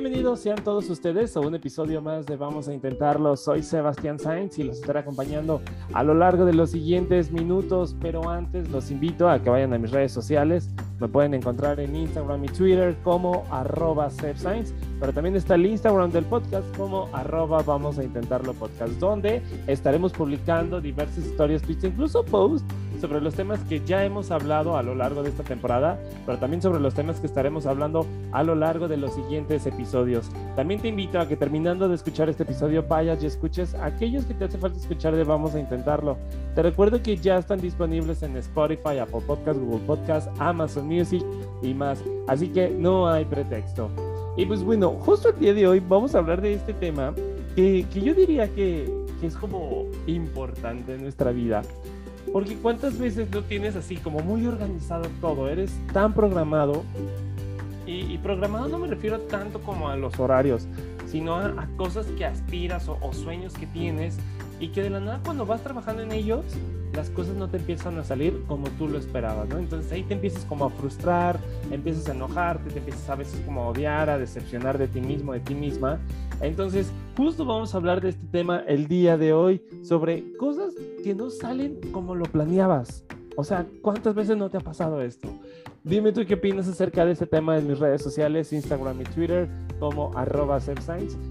[0.00, 3.36] Bienvenidos sean todos ustedes a un episodio más de Vamos a Intentarlo.
[3.36, 5.60] Soy Sebastián Sainz y los estaré acompañando
[5.92, 9.78] a lo largo de los siguientes minutos, pero antes los invito a que vayan a
[9.78, 10.70] mis redes sociales.
[11.00, 14.08] Me pueden encontrar en Instagram y Twitter como arroba
[14.98, 20.14] pero también está el Instagram del podcast como arroba Vamos a Intentarlo Podcast, donde estaremos
[20.14, 22.66] publicando diversas historias, incluso posts
[23.00, 26.62] sobre los temas que ya hemos hablado a lo largo de esta temporada, pero también
[26.62, 30.30] sobre los temas que estaremos hablando a lo largo de los siguientes episodios.
[30.56, 34.34] También te invito a que terminando de escuchar este episodio vayas y escuches aquellos que
[34.34, 36.16] te hace falta escuchar de Vamos a Intentarlo.
[36.54, 41.24] Te recuerdo que ya están disponibles en Spotify, Apple Podcast, Google Podcast, Amazon Music
[41.62, 43.90] y más, así que no hay pretexto.
[44.36, 47.14] Y pues bueno, justo el día de hoy vamos a hablar de este tema
[47.56, 48.90] que, que yo diría que,
[49.20, 51.62] que es como importante en nuestra vida
[52.32, 56.84] porque cuántas veces no tienes así como muy organizado todo, eres tan programado.
[57.86, 60.68] Y, programado no me refiero tanto como a los horarios,
[61.06, 64.16] sino a, cosas que aspiras o, o, sueños que tienes
[64.60, 66.44] y que de la nada cuando vas trabajando en ellos,
[66.92, 69.58] las cosas no te empiezan a salir como tú lo esperabas, ¿no?
[69.58, 71.38] Entonces ahí te empiezas como a frustrar,
[71.70, 75.32] empiezas a enojarte, te empiezas a veces como a odiar, a decepcionar de ti mismo,
[75.32, 76.00] de ti misma.
[76.40, 80.74] Entonces, justo vamos a hablar de este tema el día de hoy sobre cosas
[81.04, 83.04] que no salen como lo planeabas.
[83.36, 85.28] O sea, ¿cuántas veces no te ha pasado esto?
[85.82, 89.48] Dime tú qué opinas acerca de este tema en mis redes sociales, Instagram y Twitter,
[89.78, 90.58] como arroba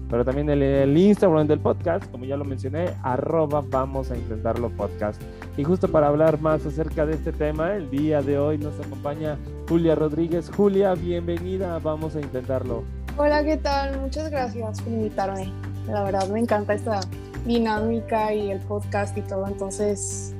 [0.08, 4.70] pero también el, el, Instagram del podcast, como ya lo mencioné, arroba vamos a intentarlo
[4.70, 5.22] podcast.
[5.56, 9.38] Y justo para hablar más acerca de este tema, el día de hoy nos acompaña
[9.68, 10.50] Julia Rodríguez.
[10.50, 12.82] Julia, bienvenida, vamos a intentarlo.
[13.16, 14.00] Hola, ¿qué tal?
[14.00, 15.52] Muchas gracias por invitarme.
[15.86, 17.00] La verdad me encanta esta
[17.46, 20.34] dinámica y el podcast y todo, entonces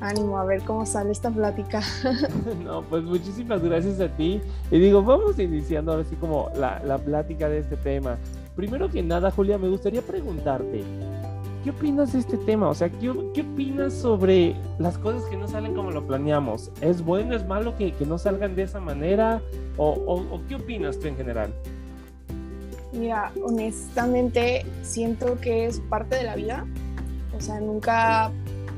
[0.00, 1.82] ánimo a ver cómo sale esta plática.
[2.64, 4.40] no, pues muchísimas gracias a ti.
[4.70, 8.18] Y digo, vamos iniciando ahora sí como la, la plática de este tema.
[8.56, 10.82] Primero que nada, Julia, me gustaría preguntarte,
[11.64, 12.68] ¿qué opinas de este tema?
[12.68, 16.70] O sea, ¿qué, qué opinas sobre las cosas que no salen como lo planeamos?
[16.80, 19.40] ¿Es bueno, es malo que, que no salgan de esa manera?
[19.76, 21.52] ¿O, o, o qué opinas tú en general?
[22.92, 26.66] Mira, honestamente siento que es parte de la vida.
[27.36, 28.32] O sea, nunca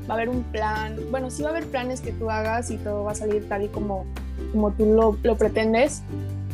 [0.09, 0.97] va a haber un plan.
[1.11, 3.63] Bueno, sí va a haber planes que tú hagas y todo va a salir tal
[3.63, 4.05] y como,
[4.51, 6.03] como tú lo, lo pretendes,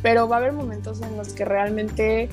[0.01, 2.29] pero va a haber momentos en los que realmente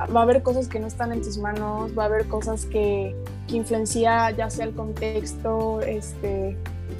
[0.00, 3.14] va a haber cosas que no están en tus manos, va a haber cosas que,
[3.48, 6.56] que influencia ya sea el contexto, este,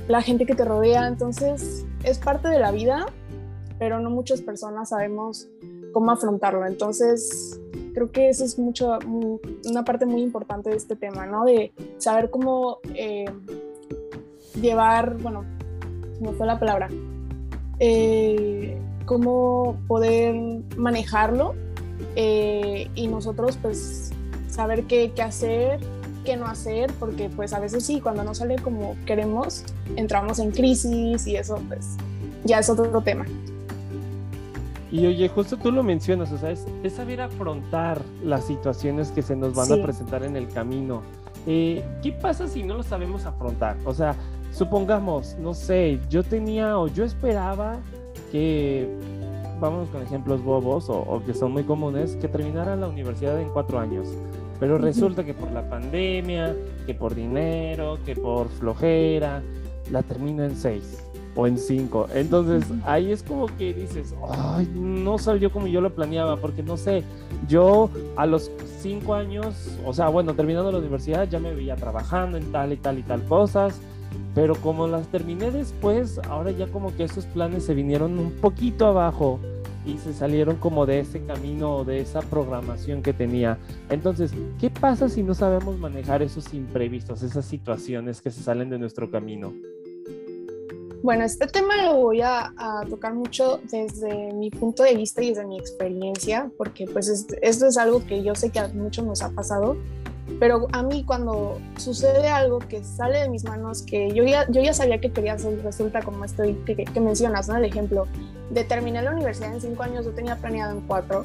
[0.09, 1.09] la gente que te rodea.
[1.09, 3.07] Entonces, es parte de la vida,
[3.79, 5.49] pero no muchas personas sabemos
[5.93, 6.67] cómo afrontarlo.
[6.67, 7.61] Entonces,
[7.93, 8.99] creo que eso es mucho,
[9.65, 11.45] una parte muy importante de este tema, ¿no?
[11.45, 13.27] De saber cómo eh,
[14.61, 15.45] llevar, bueno,
[16.21, 16.89] no fue la palabra,
[17.79, 18.77] eh,
[19.07, 20.35] cómo poder
[20.77, 21.55] manejarlo
[22.17, 24.13] eh, y nosotros pues
[24.49, 25.81] saber qué, qué hacer,
[26.25, 29.65] qué no hacer, porque pues a veces sí, cuando no sale como queremos,
[29.97, 31.97] entramos en crisis y eso pues
[32.45, 33.27] ya es otro tema.
[34.93, 39.35] Y oye, justo tú lo mencionas, o sea, es, saber afrontar las situaciones que se
[39.35, 41.01] nos van a presentar en el camino.
[41.47, 43.79] Eh, ¿Qué pasa si no lo sabemos afrontar?
[43.87, 44.15] O sea,
[44.53, 47.79] supongamos, no sé, yo tenía o yo esperaba
[48.31, 48.87] que,
[49.59, 53.49] vamos con ejemplos bobos o, o que son muy comunes, que terminara la universidad en
[53.49, 54.09] cuatro años.
[54.61, 56.55] Pero resulta que por la pandemia,
[56.85, 59.43] que por dinero, que por flojera,
[59.91, 61.03] la termino en seis
[61.35, 62.09] o en cinco.
[62.15, 66.77] Entonces ahí es como que dices, ay, no salió como yo lo planeaba, porque no
[66.77, 67.03] sé,
[67.49, 68.51] yo a los
[68.81, 72.77] cinco años, o sea, bueno, terminando la universidad ya me veía trabajando en tal y
[72.77, 73.81] tal y tal cosas,
[74.35, 78.87] pero como las terminé después, ahora ya como que esos planes se vinieron un poquito
[78.87, 79.39] abajo
[79.85, 83.59] y se salieron como de ese camino de esa programación que tenía.
[83.91, 88.79] Entonces, ¿qué pasa si no sabemos manejar esos imprevistos, esas situaciones que se salen de
[88.79, 89.53] nuestro camino?
[91.03, 92.53] Bueno, este tema lo voy a,
[92.89, 97.09] tocar mucho desde mi punto de vista y desde mi experiencia, porque pues
[97.43, 99.77] esto es algo que yo sé que a muchos nos ha pasado,
[100.39, 104.63] pero a mí cuando sucede algo que sale de mis manos, que yo ya, yo
[104.63, 107.57] ya sabía que quería hacer, resulta como estoy, que, mencionas, ¿no?
[107.57, 108.07] El ejemplo,
[108.69, 111.25] terminé la universidad en cinco años, yo tenía planeado en cuatro.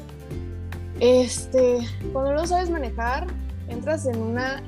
[0.98, 1.78] Este,
[2.12, 3.28] cuando no sabes manejar,
[3.68, 4.60] entras en una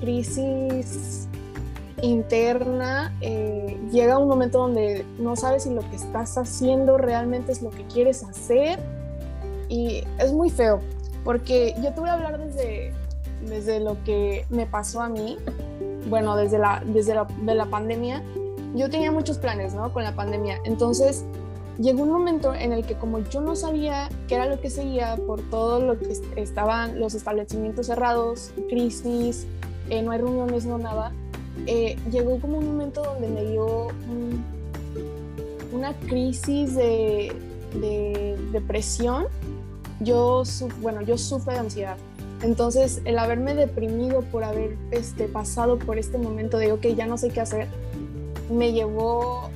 [0.00, 1.28] crisis
[2.04, 7.62] interna, eh, llega un momento donde no sabes si lo que estás haciendo realmente es
[7.62, 8.78] lo que quieres hacer.
[9.68, 10.80] Y es muy feo,
[11.24, 12.92] porque yo te voy a hablar desde,
[13.48, 15.38] desde lo que me pasó a mí,
[16.08, 18.22] bueno, desde la, desde la, de la pandemia,
[18.74, 19.92] yo tenía muchos planes, ¿no?
[19.92, 21.24] Con la pandemia, entonces
[21.78, 25.16] llegó un momento en el que como yo no sabía qué era lo que seguía
[25.26, 29.46] por todo lo que estaban los establecimientos cerrados, crisis,
[29.90, 31.12] eh, no hay reuniones, no nada,
[31.66, 33.88] eh, llegó como un momento donde me dio
[35.72, 37.32] una crisis de,
[38.52, 39.26] depresión.
[40.00, 40.42] Yo,
[40.80, 41.96] bueno, yo sufro de ansiedad.
[42.42, 47.16] Entonces, el haberme deprimido por haber este, pasado por este momento de, ok, ya no
[47.16, 47.68] sé qué hacer,
[48.50, 49.48] me llevó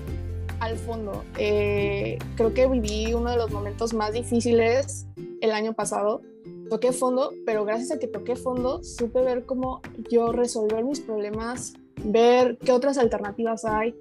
[0.60, 1.24] al fondo.
[1.36, 5.06] Eh, creo que viví uno de los momentos más difíciles
[5.40, 6.22] el año pasado.
[6.70, 9.80] Toqué fondo, pero gracias a que toqué fondo, supe ver cómo
[10.10, 11.74] yo resolver mis problemas
[12.04, 13.94] ver qué otras alternativas hay.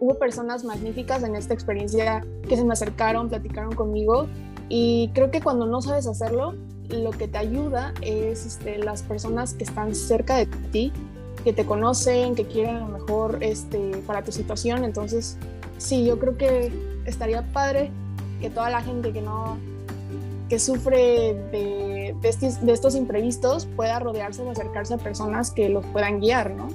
[0.00, 4.26] Hubo personas magníficas en esta experiencia que se me acercaron, platicaron conmigo
[4.68, 6.54] y creo que cuando no sabes hacerlo,
[6.88, 10.92] lo que te ayuda es este, las personas que están cerca de ti,
[11.42, 14.84] que te conocen, que quieren lo mejor este, para tu situación.
[14.84, 15.36] Entonces,
[15.78, 16.72] sí, yo creo que
[17.06, 17.90] estaría padre
[18.40, 19.58] que toda la gente que no
[20.48, 22.14] que sufre de,
[22.68, 26.68] estos imprevistos pueda rodearse o acercarse a personas que los puedan guiar, ¿no?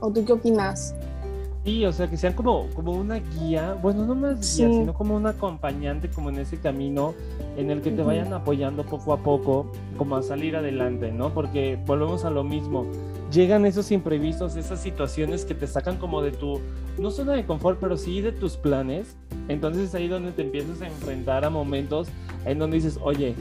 [0.00, 0.94] ¿O tú qué opinas?
[1.66, 5.16] Sí, o sea, que sean como, como una guía, bueno, no más guía, sino como
[5.16, 7.12] un acompañante como en ese camino
[7.56, 11.34] en el que te vayan apoyando poco a poco, como a salir adelante, ¿no?
[11.34, 12.86] Porque volvemos a lo mismo,
[13.32, 16.60] llegan esos imprevistos, esas situaciones que te sacan como de tu,
[17.00, 19.16] no zona de confort, pero sí de tus planes,
[19.48, 22.06] entonces es ahí donde te empiezas a enfrentar a momentos
[22.44, 23.34] en donde dices, oye,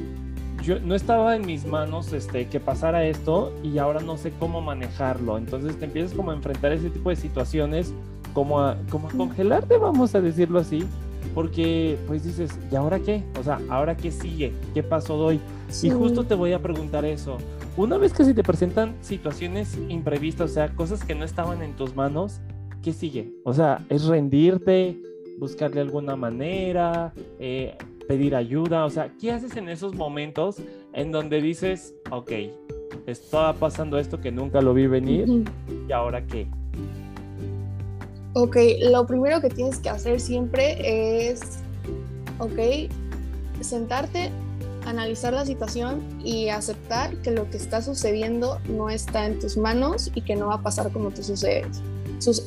[0.65, 4.61] yo no estaba en mis manos este, que pasara esto y ahora no sé cómo
[4.61, 5.37] manejarlo.
[5.37, 7.93] Entonces te empiezas como a enfrentar ese tipo de situaciones,
[8.33, 10.83] como a, como a congelarte, vamos a decirlo así,
[11.35, 13.23] porque pues dices, ¿y ahora qué?
[13.39, 14.53] O sea, ¿ahora qué sigue?
[14.73, 15.39] ¿Qué paso doy?
[15.83, 17.37] Y justo te voy a preguntar eso.
[17.77, 21.73] Una vez que se te presentan situaciones imprevistas, o sea, cosas que no estaban en
[21.73, 22.39] tus manos,
[22.81, 23.33] ¿qué sigue?
[23.43, 24.99] O sea, es rendirte,
[25.37, 28.85] buscarle alguna manera, eh, pedir ayuda?
[28.85, 30.57] O sea, ¿qué haces en esos momentos
[30.93, 32.31] en donde dices, ok,
[33.05, 35.45] estaba pasando esto que nunca lo vi venir
[35.87, 36.47] y ahora qué?
[38.33, 38.57] Ok,
[38.89, 41.59] lo primero que tienes que hacer siempre es,
[42.39, 42.91] ok,
[43.61, 44.29] sentarte,
[44.85, 50.11] analizar la situación y aceptar que lo que está sucediendo no está en tus manos
[50.13, 51.81] y que no va a pasar como tú sucedes,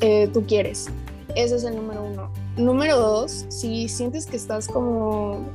[0.00, 0.88] eh, tú quieres.
[1.34, 2.30] Ese es el número uno.
[2.58, 5.46] Número dos, si sientes que estás como,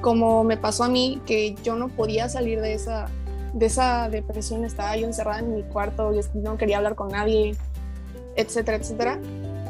[0.00, 3.10] como me pasó a mí, que yo no podía salir de esa,
[3.52, 7.54] de esa depresión, estaba yo encerrada en mi cuarto, y no quería hablar con nadie,
[8.34, 9.18] etcétera, etcétera,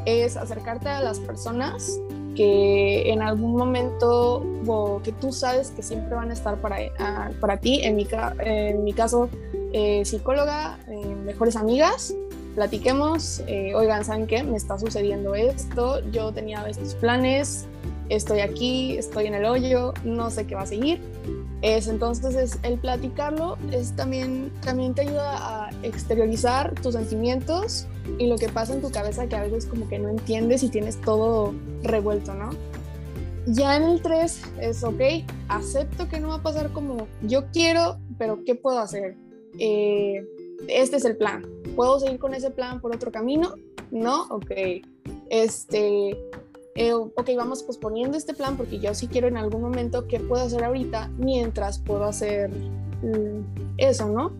[0.05, 1.99] es acercarte a las personas
[2.33, 6.77] que en algún momento o que tú sabes que siempre van a estar para,
[7.41, 8.07] para ti, en mi,
[8.39, 9.27] en mi caso,
[9.73, 12.15] eh, psicóloga, eh, mejores amigas,
[12.55, 14.43] platiquemos, eh, oigan, ¿saben qué?
[14.43, 17.67] Me está sucediendo esto, yo tenía estos planes,
[18.09, 20.99] estoy aquí, estoy en el hoyo, no sé qué va a seguir.
[21.61, 27.85] Es, entonces es, el platicarlo es también, también te ayuda a exteriorizar tus sentimientos
[28.17, 30.69] y lo que pasa en tu cabeza que a veces como que no entiendes y
[30.69, 31.53] tienes todo
[31.83, 32.51] revuelto, ¿no?
[33.45, 35.01] Ya en el 3 es, ok,
[35.49, 39.17] acepto que no va a pasar como yo quiero, pero ¿qué puedo hacer?
[39.59, 40.25] Eh,
[40.67, 41.45] este es el plan.
[41.75, 43.55] ¿Puedo seguir con ese plan por otro camino?
[43.91, 44.51] No, ok.
[45.29, 46.17] Este,
[46.75, 50.43] eh, ok, vamos posponiendo este plan porque yo sí quiero en algún momento qué puedo
[50.43, 54.31] hacer ahorita mientras puedo hacer mm, eso, ¿no?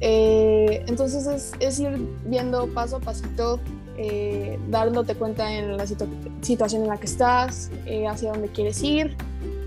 [0.00, 3.60] Eh, entonces es, ir viendo paso a pasito,
[3.96, 7.70] eh, dándote cuenta en la situación en la que estás,
[8.08, 9.16] hacia dónde quieres ir,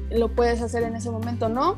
[0.09, 1.77] lo puedes hacer en ese momento, ¿no?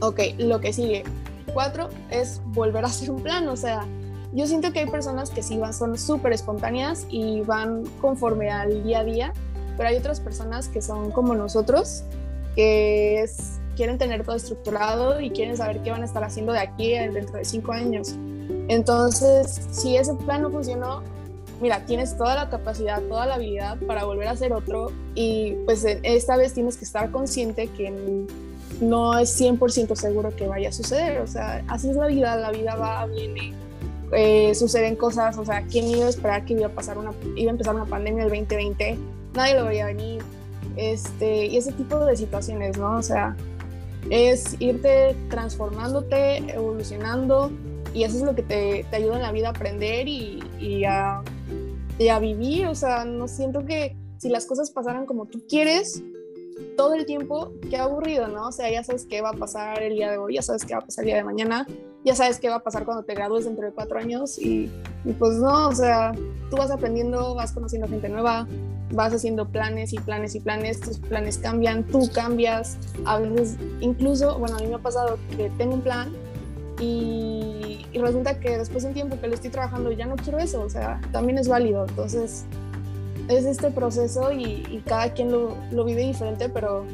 [0.00, 1.04] Ok, lo que sigue,
[1.48, 3.86] cuatro es volver a hacer un plan, o sea,
[4.32, 8.82] yo siento que hay personas que sí van, son súper espontáneas y van conforme al
[8.84, 9.32] día a día,
[9.76, 12.04] pero hay otras personas que son como nosotros,
[12.54, 16.58] que es, quieren tener todo estructurado y quieren saber qué van a estar haciendo de
[16.58, 18.16] aquí dentro de cinco años.
[18.68, 21.02] Entonces, si ese plan no funcionó,
[21.60, 25.84] mira, tienes toda la capacidad, toda la habilidad para volver a hacer otro y pues
[25.84, 28.26] esta vez tienes que estar consciente que
[28.80, 31.20] no es 100% seguro que vaya a suceder.
[31.20, 33.52] O sea, así es la vida, la vida va, viene,
[34.12, 35.38] eh, suceden cosas.
[35.38, 37.86] O sea, ¿quién iba a esperar que iba a, pasar una, iba a empezar una
[37.86, 38.98] pandemia el 2020?
[39.34, 40.22] Nadie lo veía venir.
[40.76, 42.98] este, y ese tipo de situaciones, ¿no?
[42.98, 43.36] O sea,
[44.10, 47.50] es irte transformándote, evolucionando,
[47.94, 51.22] y eso es lo que te, te ayuda en la vida a aprender y, a,
[51.98, 56.02] y a vivir, o sea, no siento que si las cosas pasaran como tú quieres,
[56.76, 58.48] todo el tiempo, qué aburrido, ¿no?
[58.48, 60.74] O sea, ya sabes qué va a pasar el día de hoy, ya sabes qué
[60.74, 61.66] va a pasar el día de mañana,
[62.04, 64.70] ya sabes qué va a pasar cuando te gradúes dentro de cuatro años y,
[65.18, 66.12] pues no, o sea,
[66.50, 68.46] tú vas aprendiendo, vas conociendo gente nueva,
[68.92, 74.38] vas haciendo planes y planes y planes, tus planes cambian, tú cambias, a veces incluso,
[74.38, 76.12] bueno, a mí me ha pasado que tengo un plan
[76.80, 80.38] y, y resulta que después de un tiempo que lo estoy trabajando ya no quiero
[80.38, 82.46] eso, o sea, también es válido, entonces
[83.28, 86.84] es este proceso y, cada quien lo, lo, vive diferente, pero,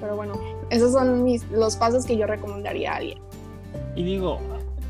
[0.00, 0.34] pero bueno,
[0.70, 3.18] esos son mis, los pasos que yo recomendaría a alguien.
[3.94, 4.38] Y digo,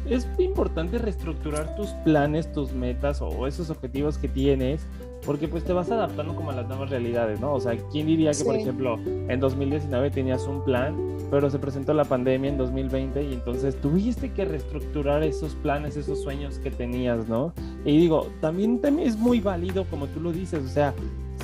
[0.09, 4.87] es importante reestructurar tus planes, tus metas o esos objetivos que tienes
[5.27, 7.53] porque pues te vas adaptando como a las nuevas realidades, ¿no?
[7.53, 10.97] O sea, ¿quién diría que, por ejemplo, en 2019 tenías un plan,
[11.31, 16.23] pero se presentó la pandemia en 2020 y entonces tuviste que reestructurar esos planes, esos
[16.23, 17.53] sueños que tenías, ¿no?
[17.85, 20.95] Y digo, también, también es muy válido, como tú lo dices, o sea,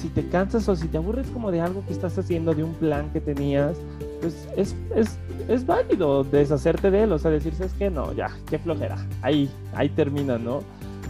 [0.00, 2.74] si te cansas o si te aburres como de algo que estás haciendo, de un
[2.74, 3.76] plan que tenías,
[4.20, 8.30] pues es, es, es válido deshacerte de él, o sea, decirse es que no, ya,
[8.48, 10.62] qué flojera, ahí, ahí termina, ¿no?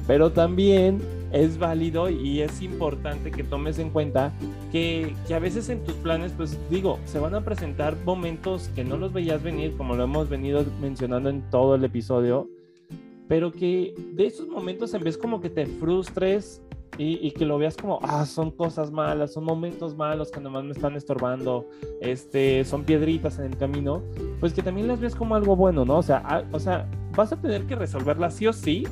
[0.06, 1.00] Pero también
[1.32, 4.32] es válido y es importante que tomes en cuenta
[4.70, 8.84] que, que, a veces en tus planes, pues digo, se van a presentar momentos que
[8.84, 12.48] no los veías venir, como lo hemos venido mencionando en todo el episodio,
[13.28, 16.60] pero que de esos momentos en vez como que te frustres
[16.98, 20.72] y, que lo veas como, ah, son cosas malas, son momentos malos que nomás me
[20.72, 21.66] están estorbando,
[22.02, 24.02] este, son piedritas en el camino,
[24.40, 25.96] pues que también las ves como algo bueno, ¿no?
[25.96, 26.86] O sea, o sea,
[27.16, 28.84] vas a tener que resolverlas sí o sí,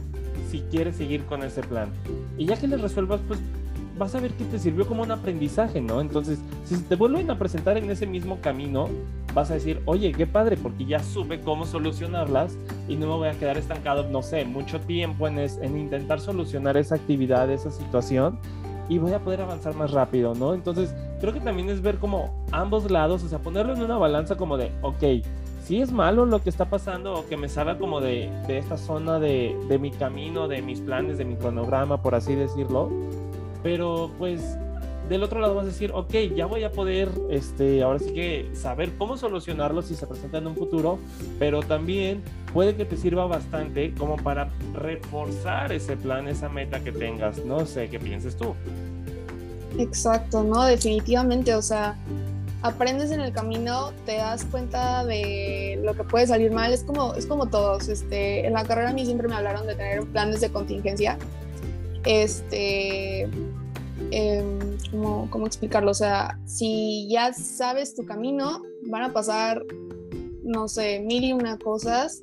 [0.48, 1.90] si quieres seguir con ese plan.
[2.38, 3.40] Y ya que le resuelvas, pues
[3.98, 6.00] vas a ver que te sirvió como un aprendizaje, ¿no?
[6.00, 8.88] Entonces, si te vuelven a presentar en ese mismo camino,
[9.34, 12.56] vas a decir, oye, qué padre, porque ya supe cómo solucionarlas
[12.88, 16.78] y no me voy a quedar estancado, no sé, mucho tiempo en, en intentar solucionar
[16.78, 18.38] esa actividad, esa situación
[18.88, 20.52] y voy a poder avanzar más rápido, ¿no?
[20.52, 24.36] Entonces, creo que también es ver como ambos lados, o sea, ponerlo en una balanza
[24.36, 25.24] como de, ok,
[25.70, 28.76] si es malo lo que está pasando o que me salga como de, de esta
[28.76, 32.90] zona de, de, mi camino, de mis planes, de mi cronograma, por así decirlo.
[33.62, 34.58] Pero pues
[35.08, 38.50] del otro lado vas a decir, ok, ya voy a poder, este, ahora sí que
[38.52, 40.98] saber cómo solucionarlo si se presenta en un futuro,
[41.38, 42.20] pero también
[42.52, 47.44] puede que te sirva bastante como para reforzar ese plan, esa meta que tengas.
[47.44, 48.56] No sé qué pienses tú.
[49.78, 51.96] Exacto, no, definitivamente, o sea,
[52.62, 56.72] aprendes en el camino, te das cuenta de lo que puede salir mal.
[56.72, 57.88] Es como, es como todos.
[57.88, 61.18] Este, en la carrera a mí siempre me hablaron de tener planes de contingencia.
[62.04, 63.28] Este,
[64.10, 64.58] eh,
[64.90, 65.90] ¿cómo, ¿cómo, explicarlo?
[65.90, 69.62] O sea, si ya sabes tu camino, van a pasar,
[70.42, 72.22] no sé, mil y una cosas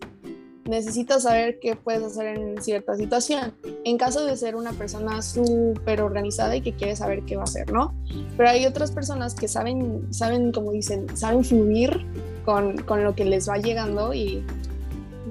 [0.68, 3.54] necesitas saber qué puedes hacer en cierta situación.
[3.84, 7.46] En caso de ser una persona súper organizada y que quiere saber qué va a
[7.46, 7.94] hacer, ¿no?
[8.36, 12.06] Pero hay otras personas que saben, saben como dicen, saben fluir
[12.46, 14.44] con, con lo que les va llegando y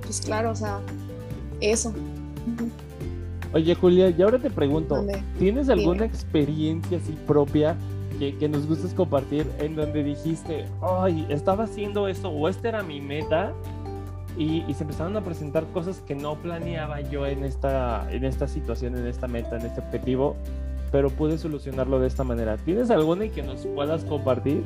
[0.03, 0.81] pues claro, o sea,
[1.61, 1.93] eso.
[3.53, 5.05] Oye, Julia, y ahora te pregunto,
[5.39, 7.77] ¿tienes alguna experiencia así propia
[8.19, 12.83] que, que, nos gustes compartir en donde dijiste, ay, estaba haciendo esto o esta era
[12.83, 13.53] mi meta
[14.37, 18.97] y, se empezaron a presentar cosas que no planeaba yo en esta, en esta situación,
[18.97, 20.37] en esta meta, en este objetivo,
[20.93, 22.57] pero pude solucionarlo de esta manera.
[22.59, 24.63] ¿Tienes alguna y que nos puedas compartir?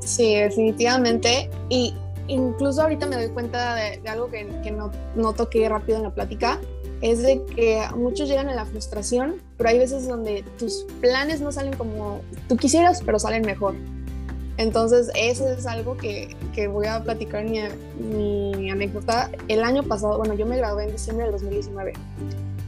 [0.00, 1.50] Sí, definitivamente.
[1.68, 1.94] Y
[2.28, 6.14] incluso ahorita me doy cuenta de, algo que, que no, no toqué rápido en la
[6.14, 6.60] plática,
[7.00, 11.50] es de que muchos llegan a la frustración, pero hay veces donde tus planes no
[11.50, 13.74] salen como tú quisieras, pero salen mejor.
[14.56, 17.60] Entonces, eso es algo que, que voy a platicar mi,
[17.98, 19.30] mi, anécdota.
[19.48, 21.94] El año pasado, bueno, yo me gradué en diciembre del 2019.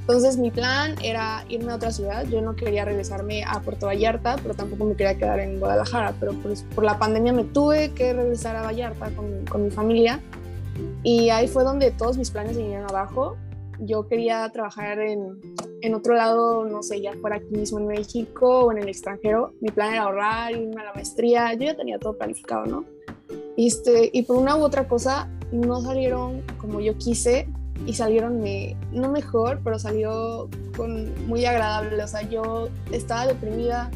[0.00, 2.24] Entonces, mi plan era irme a otra ciudad.
[2.26, 6.14] Yo no quería regresarme a Puerto Vallarta, pero tampoco me quería quedar en Guadalajara.
[6.20, 10.20] Pero pues, por la pandemia me tuve que regresar a Vallarta con, con mi familia.
[11.02, 13.36] Y ahí fue donde todos mis planes vinieron abajo
[13.80, 15.40] yo quería trabajar en,
[15.84, 19.52] en, otro lado, no sé, ya fuera aquí mismo en México o en el extranjero.
[19.60, 22.84] Mi plan era ahorrar, irme a la maestría, yo ya tenía todo planificado, ¿no?
[23.56, 27.48] Este, y por una u otra cosa no salieron como yo quise
[27.86, 32.02] y salieron me, no mejor, pero salió con, muy agradable.
[32.02, 33.90] O sea, yo estaba deprimida,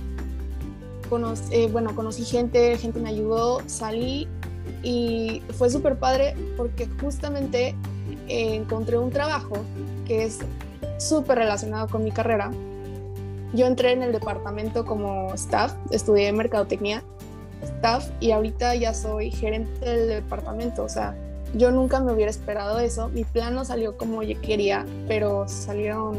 [1.50, 4.28] eh, bueno, conocí gente, gente me ayudó, salí
[4.83, 7.75] y fue súper padre porque justamente
[8.28, 9.57] encontré un trabajo
[10.07, 10.40] que es
[10.99, 12.50] súper relacionado con mi carrera.
[13.55, 17.02] Yo entré en el departamento como staff, estudié mercadotecnia,
[17.62, 21.17] staff, y ahorita ya soy gerente del departamento, o sea,
[21.55, 26.19] yo nunca me hubiera esperado eso, mi plan no salió como yo quería, pero salieron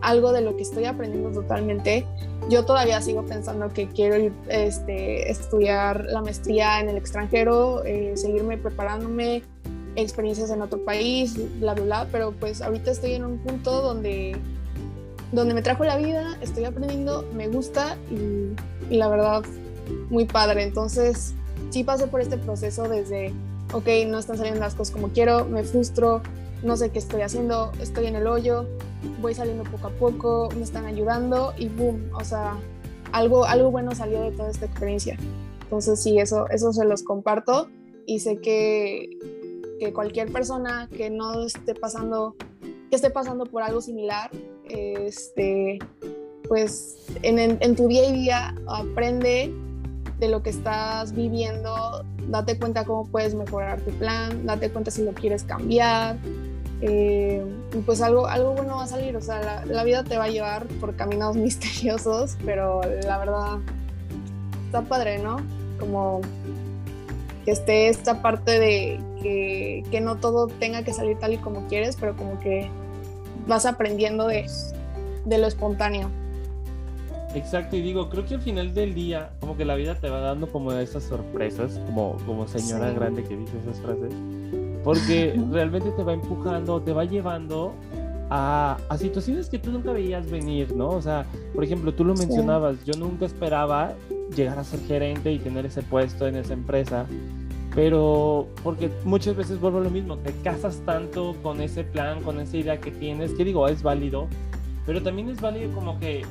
[0.00, 2.06] algo de lo que estoy aprendiendo totalmente.
[2.48, 8.12] Yo todavía sigo pensando que quiero ir, este, estudiar la maestría en el extranjero, eh,
[8.16, 9.42] seguirme preparándome,
[10.02, 14.36] experiencias en otro país, bla, bla, bla, pero pues ahorita estoy en un punto donde,
[15.32, 19.42] donde me trajo la vida, estoy aprendiendo, me gusta y, y la verdad,
[20.10, 20.62] muy padre.
[20.62, 21.34] Entonces,
[21.70, 23.32] sí pasé por este proceso desde,
[23.72, 26.22] ok, no están saliendo las cosas como quiero, me frustro,
[26.62, 28.66] no sé qué estoy haciendo, estoy en el hoyo,
[29.20, 32.56] voy saliendo poco a poco, me están ayudando y boom, o sea,
[33.12, 35.16] algo, algo bueno salió de toda esta experiencia.
[35.62, 37.68] Entonces sí, eso, eso se los comparto
[38.06, 39.10] y sé que,
[39.78, 42.36] que cualquier persona que no esté pasando,
[42.90, 44.30] que esté pasando por algo similar,
[44.68, 45.78] este,
[46.48, 49.52] pues en, tu día a día aprende
[50.18, 55.04] de lo que estás viviendo, date cuenta cómo puedes mejorar tu plan, date cuenta si
[55.04, 56.16] lo quieres cambiar,
[56.80, 57.44] eh,
[57.86, 60.66] pues algo, algo bueno va a salir, o sea, la, vida te va a llevar
[60.80, 63.58] por caminos misteriosos, pero la verdad
[64.66, 65.38] está padre, ¿no?
[65.78, 66.20] Como
[67.48, 71.66] que esté esta parte de que, que, no todo tenga que salir tal y como
[71.66, 72.68] quieres, pero como que
[73.46, 74.44] vas aprendiendo de,
[75.24, 76.10] de lo espontáneo.
[77.34, 80.20] Exacto, y digo, creo que al final del día, como que la vida te va
[80.20, 84.12] dando como esas sorpresas, como, como señora grande que dice esas frases
[84.84, 87.72] porque realmente te va empujando, te va llevando
[88.28, 90.90] a, a, situaciones que tú nunca veías venir, ¿no?
[90.90, 91.24] O sea,
[91.54, 93.94] por ejemplo, tú lo mencionabas, yo nunca esperaba
[94.34, 97.06] llegar a ser gerente y tener ese puesto en esa empresa,
[97.74, 102.40] pero porque muchas veces vuelvo a lo mismo, te casas tanto con ese plan, con
[102.40, 104.28] esa idea que tienes, que digo, es válido,
[104.86, 106.22] pero también es válido como que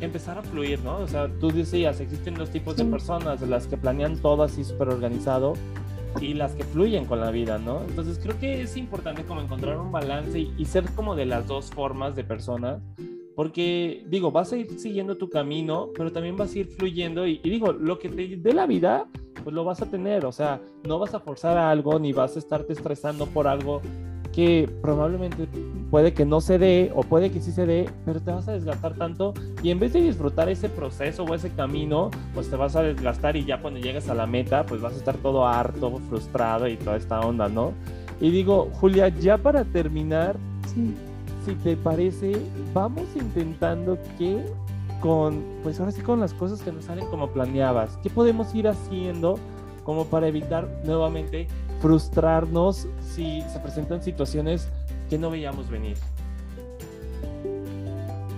[0.00, 0.96] empezar a fluir, ¿no?
[0.96, 4.88] O sea, tú decías, existen dos tipos de personas, las que planean todo así súper
[4.88, 5.54] organizado
[6.20, 7.82] y las que fluyen con la vida, ¿no?
[7.82, 11.70] Entonces creo que es importante como encontrar un balance y, ser como de las dos
[11.70, 12.80] formas de personas,
[13.34, 17.40] porque digo, vas a ir siguiendo tu camino, pero también vas a ir fluyendo y,
[17.42, 19.06] y digo, lo que te dé la vida,
[19.42, 22.36] pues lo vas a tener, o sea, no vas a forzar a algo ni vas
[22.36, 23.80] a estarte estresando por algo
[24.32, 25.48] que probablemente
[25.90, 28.52] puede que no se dé o puede que sí se dé, pero te vas a
[28.52, 32.76] desgastar tanto y en vez de disfrutar ese proceso o ese camino, pues te vas
[32.76, 35.98] a desgastar y ya cuando llegues a la meta, pues vas a estar todo harto,
[36.08, 37.72] frustrado y toda esta onda, ¿no?
[38.20, 40.36] Y digo, Julia, ya para terminar,
[41.44, 42.32] si te parece,
[42.72, 44.44] vamos intentando que
[45.00, 48.68] con, pues ahora sí con las cosas que nos salen como planeabas, ¿qué podemos ir
[48.68, 49.38] haciendo
[49.84, 51.48] como para evitar nuevamente
[51.80, 54.68] frustrarnos si se presentan situaciones
[55.08, 55.96] que no veíamos venir.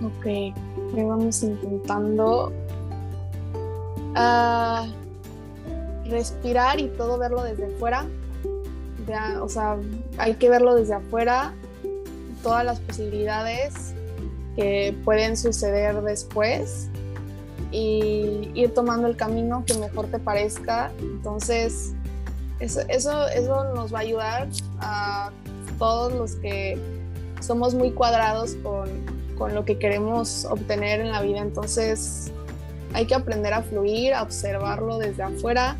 [0.03, 0.55] Ok,
[0.95, 2.51] vamos intentando
[4.15, 8.05] uh, respirar y todo verlo desde fuera.
[9.07, 9.77] Ya, o sea,
[10.17, 11.53] hay que verlo desde afuera,
[12.43, 13.95] todas las posibilidades
[14.55, 16.89] que pueden suceder después
[17.71, 20.91] y ir tomando el camino que mejor te parezca.
[20.99, 21.93] Entonces,
[22.59, 24.47] eso, eso, nos va a ayudar
[24.79, 25.31] a
[25.79, 26.77] todos los que
[27.41, 28.87] somos muy cuadrados con,
[29.37, 31.39] con lo que queremos obtener en la vida.
[31.39, 32.31] Entonces
[32.93, 35.75] hay que aprender a fluir, a observarlo desde afuera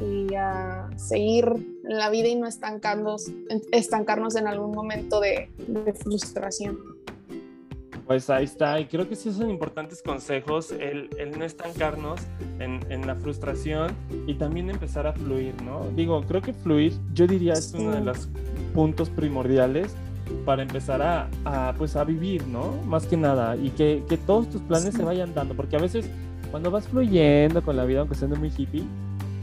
[0.00, 3.30] y a seguir en la vida y no estancarnos,
[3.72, 6.78] estancarnos en algún momento de, de frustración.
[8.06, 12.20] Pues ahí está, y creo que sí son importantes consejos el, el no estancarnos
[12.58, 13.90] en, en, la frustración
[14.26, 15.86] y también empezar a fluir, ¿no?
[15.94, 18.30] Digo, creo que fluir, yo diría, es uno de los
[18.74, 19.94] puntos primordiales
[20.46, 22.72] para empezar a, a, pues a vivir, ¿no?
[22.86, 26.08] Más que nada, y que, que todos tus planes se vayan dando, porque a veces
[26.50, 28.84] cuando vas fluyendo con la vida, aunque siendo muy hippie,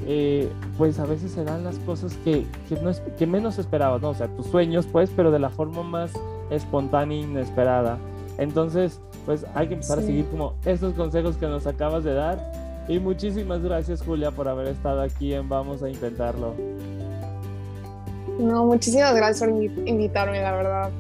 [0.06, 4.02] eh, pues a veces se dan las cosas que, que, no es, que menos esperabas,
[4.02, 4.10] ¿no?
[4.10, 6.12] O sea, tus sueños, pues, pero de la forma más
[6.50, 7.98] espontánea e inesperada.
[8.38, 12.40] Entonces, pues hay que empezar a seguir como estos consejos que nos acabas de dar.
[12.88, 16.54] Y muchísimas gracias, Julia, por haber estado aquí en Vamos a Intentarlo.
[18.40, 20.92] No, muchísimas gracias por invitarme, la verdad.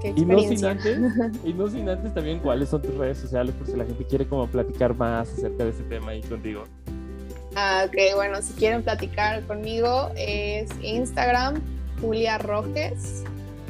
[0.00, 0.98] Qué y no sin antes,
[1.44, 4.26] y no sin antes también cuáles son tus redes sociales por si la gente quiere
[4.26, 6.64] como platicar más acerca de ese tema ahí contigo.
[7.56, 11.60] Ah, ok, bueno, si quieren platicar conmigo es Instagram,
[12.00, 13.22] Julia Rojes.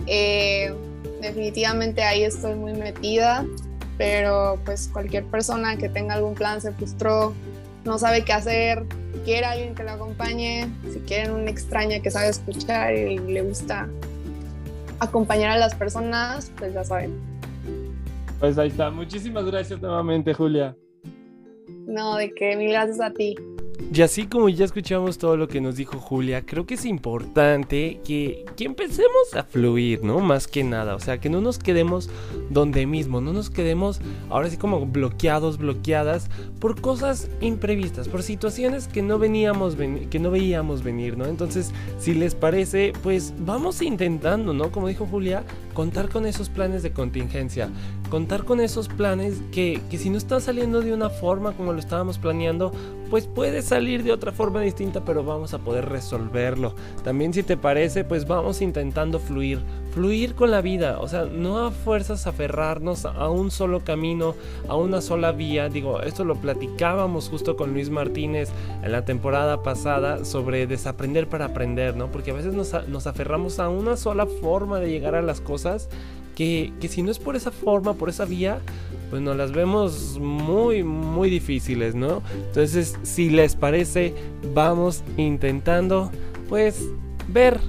[0.06, 0.74] Eh,
[1.20, 3.44] definitivamente ahí estoy muy metida,
[3.98, 7.34] pero pues cualquier persona que tenga algún plan se frustró,
[7.84, 8.84] no sabe qué hacer,
[9.24, 13.88] quiere alguien que lo acompañe, si quieren una extraña que sabe escuchar y le gusta
[14.98, 17.14] acompañar a las personas, pues ya saben.
[18.40, 18.90] Pues ahí está.
[18.90, 20.74] Muchísimas gracias nuevamente, Julia.
[21.86, 23.36] No, de que mil gracias a ti.
[23.92, 28.00] Y así como ya escuchamos todo lo que nos dijo Julia, creo que es importante
[28.04, 30.18] que, que, empecemos a fluir, ¿no?
[30.20, 32.10] Más que nada, o sea, que no nos quedemos
[32.50, 38.88] donde mismo, no nos quedemos ahora sí como bloqueados, bloqueadas por cosas imprevistas, por situaciones
[38.88, 39.76] que no veníamos,
[40.10, 41.26] que no veíamos venir, ¿no?
[41.26, 44.72] Entonces, si les parece, pues vamos intentando, ¿no?
[44.72, 47.68] Como dijo Julia, contar con esos planes de contingencia,
[48.10, 51.78] contar con esos planes que, que si no está saliendo de una forma como lo
[51.78, 52.72] estábamos planeando,
[53.10, 56.74] pues puede salir de otra forma distinta, pero vamos a poder resolverlo.
[57.02, 59.60] También si te parece, pues vamos intentando fluir,
[59.92, 64.34] fluir con la vida, o sea, no a fuerzas aferrarnos a un solo camino,
[64.68, 65.68] a una sola vía.
[65.68, 68.50] Digo, esto lo platicábamos justo con Luis Martínez
[68.82, 72.08] en la temporada pasada sobre desaprender para aprender, ¿no?
[72.08, 75.88] Porque a veces nos, nos aferramos a una sola forma de llegar a las cosas
[76.34, 78.60] que, que si no es por esa forma, por esa vía,
[79.10, 82.22] pues nos las vemos muy, muy difíciles, ¿no?
[82.48, 84.14] Entonces, si les parece,
[84.54, 86.10] vamos intentando,
[86.48, 86.80] pues,
[87.28, 87.60] ver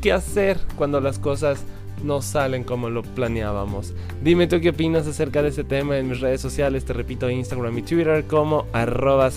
[0.00, 1.64] qué hacer cuando las cosas
[2.04, 3.94] no salen como lo planeábamos.
[4.22, 7.78] Dime tú qué opinas acerca de este tema en mis redes sociales, te repito Instagram
[7.78, 9.30] y Twitter como arroba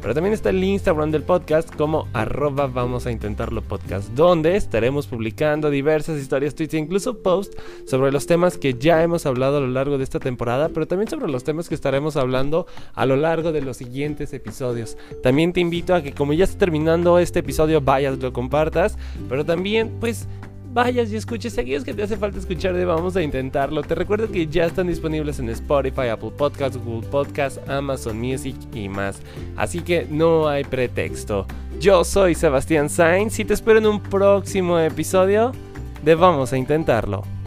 [0.00, 5.06] pero también está el Instagram del podcast como arroba vamos a intentarlo podcast, donde estaremos
[5.06, 9.60] publicando diversas historias, tweets e incluso posts sobre los temas que ya hemos hablado a
[9.60, 13.16] lo largo de esta temporada, pero también sobre los temas que estaremos hablando a lo
[13.16, 14.96] largo de los siguientes episodios.
[15.22, 18.96] También te invito a que como ya está terminando este episodio, vayas, lo compartas,
[19.28, 20.26] pero también pues
[20.72, 23.82] vayas y escuches aquellos que te hace falta escuchar de Vamos a Intentarlo.
[23.82, 28.88] Te recuerdo que ya están disponibles en Spotify, Apple Podcasts, Google Podcasts, Amazon Music y
[28.88, 29.20] más.
[29.56, 31.46] Así que no hay pretexto.
[31.80, 35.52] Yo soy Sebastián Sainz y te espero en un próximo episodio
[36.04, 37.39] de Vamos a Intentarlo.